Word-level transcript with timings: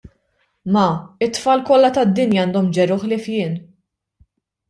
"Ma, 0.75 0.85
t-tfal 1.25 1.61
kollha 1.67 1.91
tad-dinja 1.97 2.41
għandhom 2.45 2.71
ġeru 2.77 2.97
ħlief 3.03 3.27
jien." 3.35 3.57